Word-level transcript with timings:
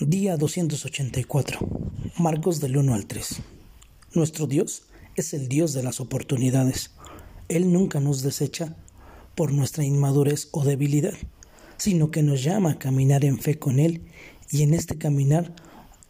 Día 0.00 0.38
284. 0.38 1.58
Marcos 2.16 2.58
del 2.58 2.78
1 2.78 2.94
al 2.94 3.04
3. 3.04 3.42
Nuestro 4.14 4.46
Dios 4.46 4.84
es 5.14 5.34
el 5.34 5.46
Dios 5.46 5.74
de 5.74 5.82
las 5.82 6.00
oportunidades. 6.00 6.92
Él 7.50 7.70
nunca 7.70 8.00
nos 8.00 8.22
desecha 8.22 8.76
por 9.34 9.52
nuestra 9.52 9.84
inmadurez 9.84 10.48
o 10.52 10.64
debilidad, 10.64 11.12
sino 11.76 12.10
que 12.10 12.22
nos 12.22 12.42
llama 12.42 12.70
a 12.70 12.78
caminar 12.78 13.26
en 13.26 13.38
fe 13.38 13.58
con 13.58 13.78
Él 13.78 14.00
y 14.50 14.62
en 14.62 14.72
este 14.72 14.96
caminar 14.96 15.54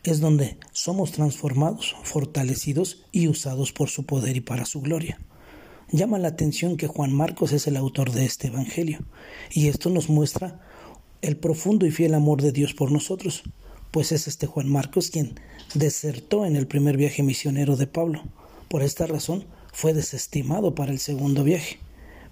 es 0.04 0.20
donde 0.20 0.56
somos 0.70 1.10
transformados, 1.10 1.96
fortalecidos 2.04 3.06
y 3.10 3.26
usados 3.26 3.72
por 3.72 3.88
su 3.88 4.06
poder 4.06 4.36
y 4.36 4.40
para 4.40 4.66
su 4.66 4.82
gloria. 4.82 5.18
Llama 5.90 6.20
la 6.20 6.28
atención 6.28 6.76
que 6.76 6.86
Juan 6.86 7.12
Marcos 7.12 7.50
es 7.50 7.66
el 7.66 7.76
autor 7.76 8.12
de 8.12 8.24
este 8.24 8.46
Evangelio, 8.46 9.00
y 9.50 9.66
esto 9.66 9.90
nos 9.90 10.08
muestra 10.08 10.60
el 11.22 11.36
profundo 11.36 11.86
y 11.86 11.90
fiel 11.90 12.14
amor 12.14 12.40
de 12.40 12.52
Dios 12.52 12.72
por 12.72 12.92
nosotros, 12.92 13.42
pues 13.90 14.12
es 14.12 14.28
este 14.28 14.46
Juan 14.46 14.68
Marcos 14.68 15.10
quien 15.10 15.38
desertó 15.74 16.46
en 16.46 16.56
el 16.56 16.66
primer 16.66 16.96
viaje 16.96 17.22
misionero 17.22 17.76
de 17.76 17.86
Pablo. 17.86 18.22
Por 18.68 18.82
esta 18.82 19.06
razón 19.06 19.44
fue 19.72 19.94
desestimado 19.94 20.74
para 20.74 20.92
el 20.92 20.98
segundo 20.98 21.44
viaje, 21.44 21.78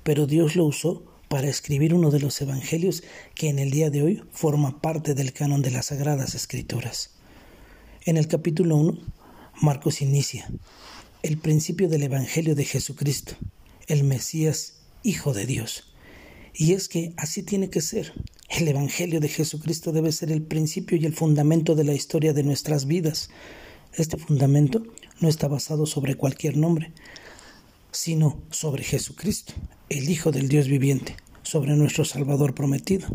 pero 0.02 0.26
Dios 0.26 0.56
lo 0.56 0.64
usó 0.64 1.02
para 1.28 1.48
escribir 1.48 1.94
uno 1.94 2.10
de 2.10 2.20
los 2.20 2.40
evangelios 2.40 3.02
que 3.34 3.48
en 3.48 3.58
el 3.58 3.70
día 3.70 3.90
de 3.90 4.02
hoy 4.02 4.22
forma 4.32 4.80
parte 4.80 5.14
del 5.14 5.32
canon 5.32 5.62
de 5.62 5.70
las 5.70 5.86
Sagradas 5.86 6.34
Escrituras. 6.34 7.10
En 8.04 8.16
el 8.16 8.28
capítulo 8.28 8.76
1, 8.76 8.98
Marcos 9.60 10.00
inicia 10.00 10.48
el 11.22 11.38
principio 11.38 11.88
del 11.88 12.04
Evangelio 12.04 12.54
de 12.54 12.64
Jesucristo, 12.64 13.34
el 13.86 14.04
Mesías, 14.04 14.74
Hijo 15.02 15.32
de 15.34 15.46
Dios. 15.46 15.92
Y 16.54 16.72
es 16.72 16.88
que 16.88 17.12
así 17.16 17.42
tiene 17.42 17.70
que 17.70 17.80
ser. 17.80 18.12
El 18.48 18.66
Evangelio 18.66 19.20
de 19.20 19.28
Jesucristo 19.28 19.92
debe 19.92 20.10
ser 20.10 20.32
el 20.32 20.40
principio 20.40 20.96
y 20.96 21.04
el 21.04 21.14
fundamento 21.14 21.74
de 21.74 21.84
la 21.84 21.92
historia 21.92 22.32
de 22.32 22.42
nuestras 22.42 22.86
vidas. 22.86 23.28
Este 23.92 24.16
fundamento 24.16 24.82
no 25.20 25.28
está 25.28 25.48
basado 25.48 25.84
sobre 25.84 26.14
cualquier 26.14 26.56
nombre, 26.56 26.92
sino 27.92 28.40
sobre 28.50 28.84
Jesucristo, 28.84 29.52
el 29.90 30.08
Hijo 30.08 30.32
del 30.32 30.48
Dios 30.48 30.66
viviente, 30.66 31.14
sobre 31.42 31.76
nuestro 31.76 32.06
Salvador 32.06 32.54
prometido. 32.54 33.06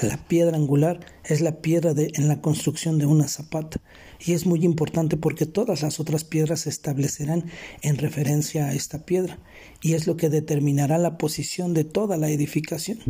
La 0.00 0.16
piedra 0.16 0.56
angular 0.56 1.00
es 1.24 1.40
la 1.40 1.60
piedra 1.60 1.92
en 1.96 2.28
la 2.28 2.40
construcción 2.40 2.98
de 2.98 3.06
una 3.06 3.26
zapata 3.26 3.80
y 4.24 4.32
es 4.32 4.46
muy 4.46 4.64
importante 4.64 5.16
porque 5.16 5.44
todas 5.44 5.82
las 5.82 5.98
otras 5.98 6.22
piedras 6.22 6.60
se 6.60 6.70
establecerán 6.70 7.50
en 7.82 7.98
referencia 7.98 8.66
a 8.66 8.74
esta 8.74 9.04
piedra 9.04 9.40
y 9.82 9.94
es 9.94 10.06
lo 10.06 10.16
que 10.16 10.28
determinará 10.28 10.98
la 10.98 11.18
posición 11.18 11.74
de 11.74 11.82
toda 11.82 12.16
la 12.16 12.30
edificación. 12.30 13.00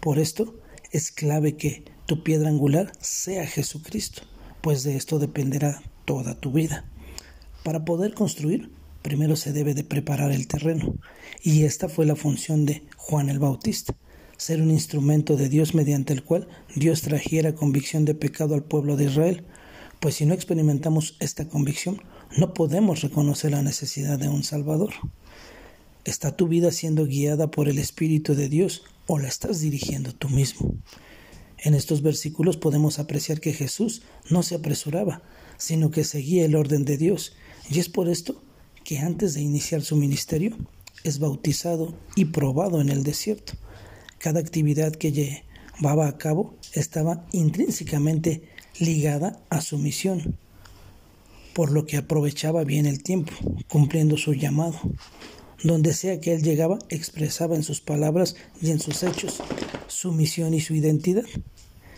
Por 0.00 0.18
esto, 0.18 0.54
es 0.90 1.10
clave 1.10 1.56
que 1.56 1.84
tu 2.06 2.22
piedra 2.22 2.48
angular 2.48 2.92
sea 3.00 3.46
Jesucristo, 3.46 4.22
pues 4.60 4.82
de 4.82 4.96
esto 4.96 5.18
dependerá 5.18 5.82
toda 6.04 6.34
tu 6.34 6.52
vida. 6.52 6.84
Para 7.64 7.84
poder 7.84 8.14
construir, 8.14 8.70
primero 9.02 9.36
se 9.36 9.52
debe 9.52 9.74
de 9.74 9.84
preparar 9.84 10.32
el 10.32 10.46
terreno, 10.46 10.94
y 11.42 11.64
esta 11.64 11.88
fue 11.88 12.06
la 12.06 12.16
función 12.16 12.64
de 12.64 12.82
Juan 12.96 13.28
el 13.28 13.38
Bautista, 13.38 13.94
ser 14.36 14.62
un 14.62 14.70
instrumento 14.70 15.36
de 15.36 15.48
Dios 15.48 15.74
mediante 15.74 16.12
el 16.12 16.22
cual 16.22 16.48
Dios 16.74 17.02
trajera 17.02 17.54
convicción 17.54 18.04
de 18.04 18.14
pecado 18.14 18.54
al 18.54 18.64
pueblo 18.64 18.96
de 18.96 19.06
Israel, 19.06 19.44
pues 20.00 20.14
si 20.14 20.26
no 20.26 20.32
experimentamos 20.32 21.16
esta 21.20 21.48
convicción, 21.48 22.00
no 22.36 22.54
podemos 22.54 23.02
reconocer 23.02 23.50
la 23.50 23.62
necesidad 23.62 24.18
de 24.18 24.28
un 24.28 24.44
Salvador. 24.44 24.94
¿Está 26.04 26.36
tu 26.36 26.46
vida 26.46 26.70
siendo 26.70 27.04
guiada 27.06 27.50
por 27.50 27.68
el 27.68 27.78
Espíritu 27.78 28.34
de 28.34 28.48
Dios 28.48 28.84
o 29.08 29.18
la 29.18 29.26
estás 29.26 29.60
dirigiendo 29.60 30.12
tú 30.12 30.28
mismo? 30.28 30.76
En 31.58 31.74
estos 31.74 32.02
versículos 32.02 32.56
podemos 32.56 33.00
apreciar 33.00 33.40
que 33.40 33.52
Jesús 33.52 34.02
no 34.30 34.44
se 34.44 34.54
apresuraba, 34.54 35.22
sino 35.56 35.90
que 35.90 36.04
seguía 36.04 36.44
el 36.44 36.54
orden 36.54 36.84
de 36.84 36.96
Dios, 36.96 37.32
y 37.68 37.80
es 37.80 37.88
por 37.88 38.08
esto 38.08 38.40
que 38.84 39.00
antes 39.00 39.34
de 39.34 39.40
iniciar 39.40 39.82
su 39.82 39.96
ministerio 39.96 40.56
es 41.04 41.18
bautizado 41.18 41.94
y 42.14 42.26
probado 42.26 42.80
en 42.80 42.88
el 42.88 43.02
desierto. 43.02 43.54
Cada 44.18 44.40
actividad 44.40 44.92
que 44.92 45.12
llevaba 45.12 46.06
a 46.06 46.16
cabo 46.16 46.56
estaba 46.72 47.26
intrínsecamente 47.32 48.48
ligada 48.78 49.40
a 49.50 49.60
su 49.60 49.78
misión, 49.78 50.38
por 51.54 51.72
lo 51.72 51.86
que 51.86 51.96
aprovechaba 51.96 52.64
bien 52.64 52.86
el 52.86 53.02
tiempo, 53.02 53.32
cumpliendo 53.68 54.16
su 54.16 54.32
llamado. 54.34 54.78
Donde 55.62 55.92
sea 55.92 56.20
que 56.20 56.32
él 56.32 56.42
llegaba, 56.42 56.78
expresaba 56.88 57.56
en 57.56 57.62
sus 57.62 57.80
palabras 57.80 58.36
y 58.60 58.70
en 58.70 58.80
sus 58.80 59.02
hechos 59.02 59.42
su 59.88 60.12
misión 60.12 60.54
y 60.54 60.60
su 60.60 60.74
identidad. 60.74 61.24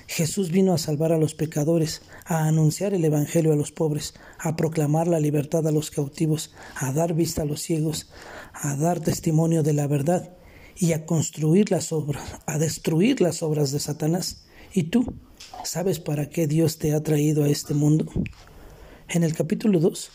Jesús 0.06 0.50
vino 0.50 0.72
a 0.72 0.78
salvar 0.78 1.12
a 1.12 1.18
los 1.18 1.34
pecadores, 1.34 2.02
a 2.24 2.46
anunciar 2.48 2.94
el 2.94 3.04
Evangelio 3.04 3.52
a 3.52 3.56
los 3.56 3.70
pobres, 3.70 4.14
a 4.38 4.56
proclamar 4.56 5.06
la 5.06 5.20
libertad 5.20 5.66
a 5.68 5.72
los 5.72 5.90
cautivos, 5.90 6.52
a 6.74 6.92
dar 6.92 7.14
vista 7.14 7.42
a 7.42 7.44
los 7.44 7.60
ciegos, 7.60 8.10
a 8.52 8.74
dar 8.74 8.98
testimonio 8.98 9.62
de 9.62 9.72
la 9.72 9.86
verdad 9.86 10.34
y 10.76 10.94
a 10.94 11.06
construir 11.06 11.70
las 11.70 11.92
obras, 11.92 12.24
a 12.46 12.58
destruir 12.58 13.20
las 13.20 13.42
obras 13.42 13.70
de 13.70 13.78
Satanás. 13.78 14.44
¿Y 14.72 14.84
tú 14.84 15.14
sabes 15.62 16.00
para 16.00 16.28
qué 16.28 16.46
Dios 16.46 16.78
te 16.78 16.92
ha 16.92 17.02
traído 17.02 17.44
a 17.44 17.48
este 17.48 17.74
mundo? 17.74 18.10
En 19.08 19.22
el 19.22 19.34
capítulo 19.34 19.78
2 19.78 20.10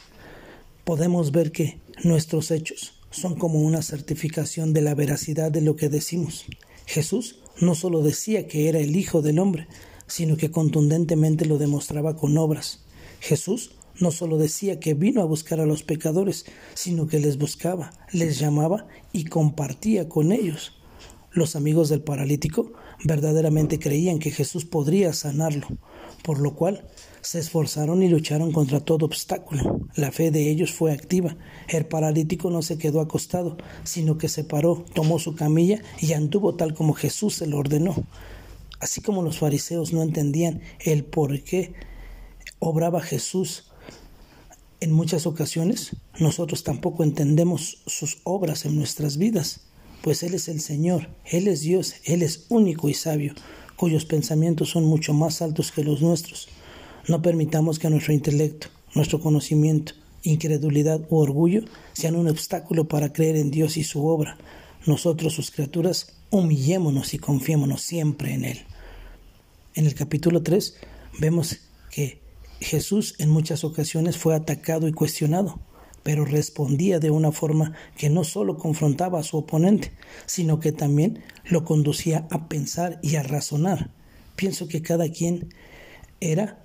podemos 0.83 1.31
ver 1.31 1.51
que 1.51 1.79
nuestros 2.03 2.51
hechos, 2.51 2.94
son 3.15 3.35
como 3.35 3.59
una 3.59 3.81
certificación 3.81 4.73
de 4.73 4.81
la 4.81 4.95
veracidad 4.95 5.51
de 5.51 5.61
lo 5.61 5.75
que 5.75 5.89
decimos. 5.89 6.45
Jesús 6.85 7.39
no 7.59 7.73
solo 7.73 8.01
decía 8.01 8.47
que 8.47 8.69
era 8.69 8.79
el 8.79 8.95
Hijo 8.95 9.21
del 9.21 9.39
Hombre, 9.39 9.67
sino 10.07 10.37
que 10.37 10.51
contundentemente 10.51 11.45
lo 11.45 11.57
demostraba 11.57 12.17
con 12.17 12.37
obras. 12.37 12.83
Jesús 13.19 13.71
no 13.99 14.11
solo 14.11 14.37
decía 14.37 14.79
que 14.79 14.93
vino 14.93 15.21
a 15.21 15.25
buscar 15.25 15.59
a 15.61 15.65
los 15.65 15.83
pecadores, 15.83 16.45
sino 16.73 17.07
que 17.07 17.19
les 17.19 17.37
buscaba, 17.37 17.91
les 18.11 18.37
llamaba 18.39 18.87
y 19.13 19.25
compartía 19.25 20.09
con 20.09 20.31
ellos. 20.31 20.73
Los 21.35 21.57
amigos 21.57 21.89
del 21.89 22.01
paralítico 22.01 22.71
verdaderamente 23.03 23.77
creían 23.77 24.19
que 24.19 24.31
Jesús 24.31 24.63
podría 24.63 25.11
sanarlo, 25.11 25.67
por 26.23 26.39
lo 26.39 26.55
cual 26.55 26.87
se 27.19 27.39
esforzaron 27.39 28.01
y 28.03 28.07
lucharon 28.07 28.53
contra 28.53 28.79
todo 28.79 29.05
obstáculo. 29.05 29.81
La 29.95 30.13
fe 30.13 30.31
de 30.31 30.49
ellos 30.49 30.71
fue 30.71 30.93
activa. 30.93 31.35
El 31.67 31.87
paralítico 31.87 32.49
no 32.51 32.61
se 32.61 32.77
quedó 32.77 33.01
acostado, 33.01 33.57
sino 33.83 34.17
que 34.17 34.29
se 34.29 34.45
paró, 34.45 34.85
tomó 34.93 35.19
su 35.19 35.35
camilla 35.35 35.81
y 35.99 36.13
anduvo 36.13 36.55
tal 36.55 36.73
como 36.73 36.93
Jesús 36.93 37.33
se 37.33 37.47
lo 37.47 37.57
ordenó. 37.57 37.95
Así 38.79 39.01
como 39.01 39.21
los 39.21 39.39
fariseos 39.39 39.91
no 39.91 40.03
entendían 40.03 40.61
el 40.79 41.03
por 41.03 41.43
qué 41.43 41.73
obraba 42.59 43.01
Jesús 43.01 43.73
en 44.79 44.93
muchas 44.93 45.27
ocasiones, 45.27 45.97
nosotros 46.17 46.63
tampoco 46.63 47.03
entendemos 47.03 47.83
sus 47.87 48.19
obras 48.23 48.63
en 48.63 48.77
nuestras 48.77 49.17
vidas, 49.17 49.65
pues 50.05 50.21
Él 50.21 50.35
es 50.35 50.49
el 50.49 50.61
Señor, 50.61 51.09
Él 51.25 51.47
es 51.47 51.61
Dios, 51.61 51.95
Él 52.03 52.21
es 52.21 52.45
único 52.49 52.89
y 52.89 52.93
sabio, 52.93 53.33
cuyos 53.75 54.05
pensamientos 54.05 54.69
son 54.69 54.85
mucho 54.85 55.15
más 55.15 55.41
altos 55.41 55.71
que 55.71 55.83
los 55.83 56.03
nuestros. 56.03 56.47
No 57.07 57.23
permitamos 57.23 57.79
que 57.79 57.89
nuestro 57.89 58.13
intelecto, 58.13 58.67
nuestro 58.93 59.19
conocimiento, 59.19 59.93
incredulidad 60.21 61.01
u 61.09 61.17
orgullo 61.17 61.63
sean 61.93 62.15
un 62.17 62.27
obstáculo 62.27 62.87
para 62.87 63.13
creer 63.13 63.35
en 63.35 63.49
Dios 63.49 63.77
y 63.77 63.83
su 63.83 64.05
obra. 64.05 64.37
Nosotros, 64.85 65.33
sus 65.33 65.49
criaturas, 65.49 66.13
humillémonos 66.29 67.15
y 67.15 67.17
confiémonos 67.17 67.81
siempre 67.81 68.35
en 68.35 68.45
Él. 68.45 68.59
En 69.73 69.87
el 69.87 69.95
capítulo 69.95 70.43
3 70.43 70.75
vemos 71.19 71.61
que 71.89 72.21
Jesús 72.59 73.15
en 73.17 73.31
muchas 73.31 73.63
ocasiones 73.63 74.17
fue 74.17 74.35
atacado 74.35 74.87
y 74.87 74.91
cuestionado, 74.91 75.59
pero 76.05 76.23
respondía 76.23 76.99
de 76.99 77.09
una 77.09 77.31
forma 77.31 77.73
que 77.97 78.11
no 78.11 78.23
solo 78.23 78.59
confrontaba 78.59 79.19
a 79.19 79.23
su 79.23 79.37
oponente, 79.37 79.91
sino 80.27 80.59
que 80.59 80.71
también 80.71 81.23
lo 81.45 81.65
conducía 81.65 82.27
a 82.29 82.47
pensar 82.47 82.99
y 83.01 83.15
a 83.15 83.23
razonar. 83.23 83.89
Pienso 84.35 84.67
que 84.67 84.83
cada 84.83 85.09
quien 85.09 85.49
era 86.19 86.63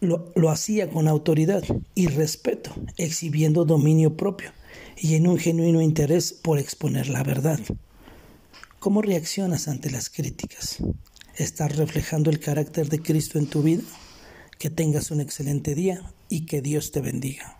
lo, 0.00 0.50
hacía 0.50 0.90
con 0.90 1.08
autoridad 1.08 1.64
y 1.94 2.08
respeto, 2.08 2.70
exhibiendo 2.98 3.64
dominio 3.64 4.18
propio 4.18 4.52
y 4.98 5.14
en 5.14 5.26
un 5.26 5.38
genuino 5.38 5.80
interés 5.80 6.34
por 6.34 6.58
exponer 6.58 7.08
la 7.08 7.22
verdad. 7.22 7.60
¿Cómo 8.78 9.00
reaccionas 9.00 9.68
ante 9.68 9.90
las 9.90 10.10
críticas? 10.10 10.82
¿Estás 11.34 11.76
reflejando 11.76 12.28
el 12.28 12.40
carácter 12.40 12.90
de 12.90 13.00
Cristo 13.00 13.38
en 13.38 13.46
tu 13.46 13.62
vida? 13.62 13.84
Que 14.58 14.68
tengas 14.68 15.10
un 15.10 15.22
excelente 15.22 15.74
día 15.74 16.12
y 16.28 16.44
que 16.44 16.60
Dios 16.60 16.92
te 16.92 17.00
bendiga. 17.00 17.48